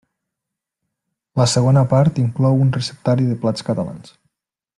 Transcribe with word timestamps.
La 1.41 1.47
segona 1.51 1.83
part 1.93 2.17
inclou 2.23 2.65
un 2.65 2.73
receptari 2.79 3.29
de 3.31 3.37
plats 3.45 3.69
catalans. 3.71 4.17